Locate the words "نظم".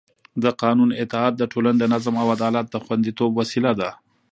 1.93-2.13